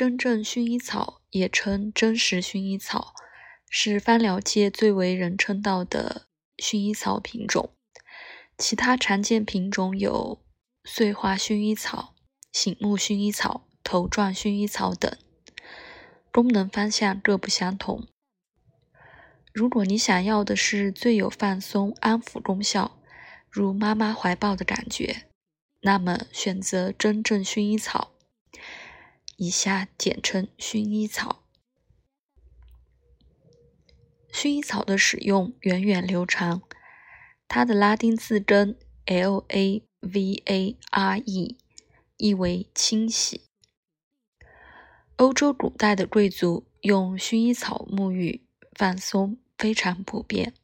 [0.00, 3.12] 真正薰衣草也称真实薰衣草，
[3.68, 6.26] 是芳疗界最为人称道的
[6.56, 7.74] 薰衣草品种。
[8.56, 10.42] 其他常见品种有
[10.84, 12.14] 碎花薰衣草、
[12.50, 15.14] 醒目薰衣草、头状薰衣草等，
[16.32, 18.08] 功能方向各不相同。
[19.52, 22.98] 如果你想要的是最有放松、安抚功效，
[23.50, 25.26] 如妈妈怀抱的感觉，
[25.82, 28.12] 那么选择真正薰衣草，
[29.42, 31.42] 以下简称薰衣草。
[34.30, 36.60] 薰衣草的使用源远流长，
[37.48, 41.56] 它的拉丁字根 L A V A R E
[42.18, 43.46] 意为清洗。
[45.16, 48.44] 欧洲古代的贵族用薰衣草沐浴。
[48.72, 50.54] 放松非常普遍，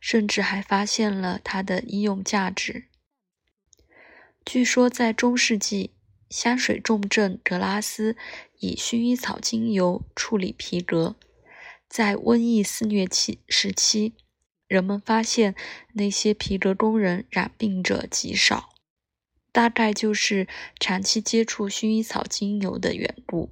[0.00, 2.88] 甚至还发现了它的医用价值。
[4.44, 5.92] 据说在中世纪，
[6.30, 8.16] 香水重镇格拉斯
[8.60, 11.16] 以薰衣草精油处理皮革。
[11.88, 14.14] 在瘟疫肆虐期时期，
[14.68, 15.56] 人们发现
[15.94, 18.70] 那些皮革工人染病者极少，
[19.50, 20.46] 大概就是
[20.78, 23.50] 长期接触薰衣草精油的缘故。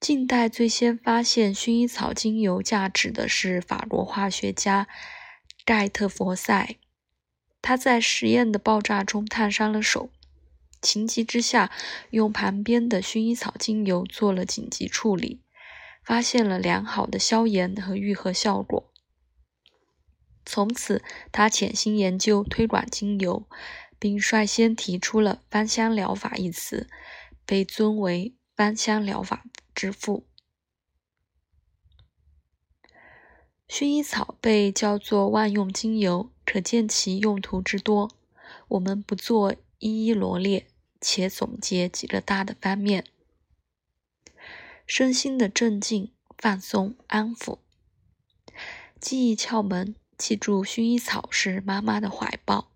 [0.00, 4.88] 近代最先发现薰衣草精油价值的是法国化学家
[5.64, 6.76] 盖特佛塞。
[7.62, 10.10] 他在实验的爆炸中烫伤了手，
[10.82, 11.70] 情急之下
[12.10, 15.40] 用旁边的薰衣草精油做了紧急处理，
[16.04, 18.92] 发现了良好的消炎和愈合效果。
[20.44, 23.46] 从此，他潜心研究推广精油，
[23.98, 26.90] 并率先提出了“芳香疗法”一词，
[27.46, 29.44] 被尊为芳香疗法。
[29.74, 30.26] 之父，
[33.66, 38.10] 薰衣草被叫做万用精油，可见其用途之多。
[38.68, 40.66] 我们不做一一罗列，
[41.02, 43.04] 且总结几个大的方面：
[44.86, 47.58] 身心的镇静、放松、安抚；
[49.00, 52.70] 记忆窍门，记住薰衣草是妈妈的怀抱；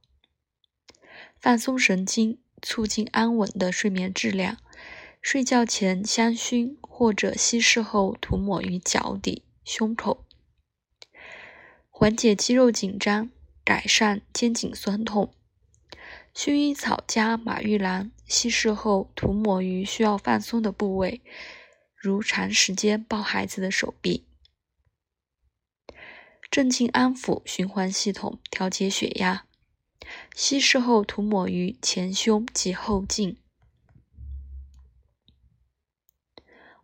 [1.40, 4.58] 放松神经，促进安稳的睡眠质量。
[5.22, 10.24] 睡觉前香薰，或者稀释后涂抹于脚底、胸口，
[11.90, 13.30] 缓解肌肉紧张，
[13.64, 15.32] 改善肩颈酸痛。
[16.32, 21.22] 薰衣草加马玉兰，稀释后涂抹于需要放松的部位，
[21.94, 24.26] 如长时间抱孩子的手臂。
[26.50, 29.46] 镇静安抚循环系统，调节血压，
[30.34, 33.36] 稀释后涂抹于前胸及后颈。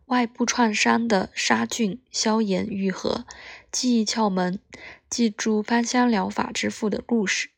[0.07, 3.25] 外部创伤的杀菌、消炎、愈合。
[3.71, 4.59] 记忆窍门：
[5.09, 7.52] 记住芳香疗法之父的故事。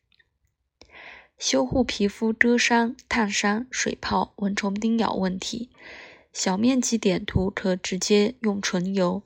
[1.38, 5.70] 修护皮肤割伤、烫伤、水泡、蚊虫叮咬问题。
[6.32, 9.22] 小面积点涂可直接用纯油，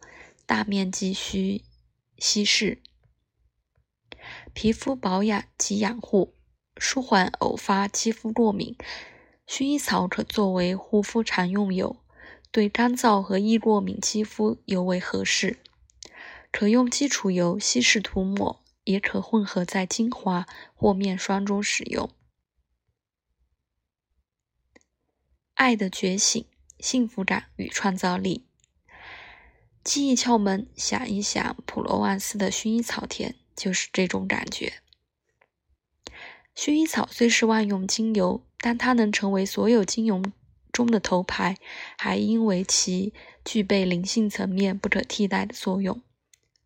[0.47, 1.63] 大面积需
[2.19, 2.83] 稀释。
[4.53, 6.35] 皮肤保养及养护，
[6.77, 8.77] 舒缓偶发肌肤过敏。
[9.47, 11.97] 薰衣草可作为护肤常用油。
[12.53, 15.59] 对干燥和易过敏肌肤尤为合适，
[16.51, 18.61] 可用基础油稀释涂抹，
[18.91, 22.11] 也可混合在精华或面霜中使用。
[25.55, 26.45] 爱的觉醒、
[26.79, 28.47] 幸福感与创造力。
[29.85, 34.83] 记忆窍门：想一想普罗旺斯的薰衣草田，就是这种感觉。
[36.55, 40.23] 薰衣草虽是万用精油，但它能成为所有精油。
[40.73, 41.57] 中的头牌，
[41.99, 43.13] 还因为其
[43.45, 46.01] 具备灵性层面不可替代的作用。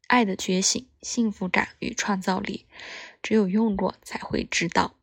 [0.06, 2.66] 爱的觉醒、幸福感与创造力，
[3.22, 4.96] 只有用过才会知道。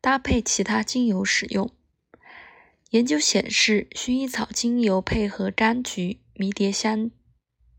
[0.00, 1.72] 搭配其他精油使用，
[2.90, 7.10] 研究显示，薰衣草精油配合柑橘、迷迭香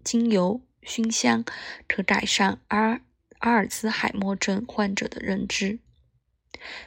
[0.03, 1.45] 精油熏香，
[1.87, 3.01] 可改善阿
[3.39, 5.79] 阿尔兹海默症患者的认知。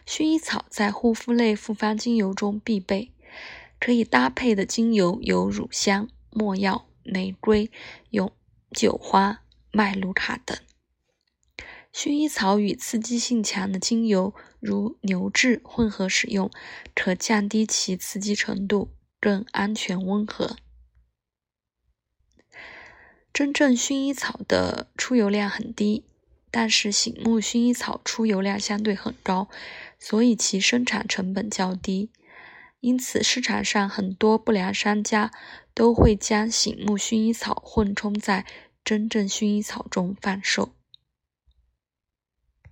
[0.04, 3.12] 薰衣草在护肤类复方精油中必备，
[3.78, 7.70] 可以搭配的精油有乳香、没药、玫瑰、
[8.10, 8.32] 永
[8.70, 9.42] 久花、
[9.72, 10.56] 麦卢卡等。
[11.92, 16.50] 薰衣草与刺激性强的精油如牛至混合使用，
[16.94, 20.56] 可降低其刺激程度，更安全温和。
[23.32, 26.04] 真正薰衣草的出油量很低。
[26.52, 29.48] 但是醒目薰衣草出油量相对很高，
[30.00, 32.10] 所以其生产成本较低。
[32.80, 35.30] 因此，市场上很多不良商家
[35.80, 38.44] 都会将醒目薰衣草混充在
[38.84, 40.74] 真正薰衣草中贩售。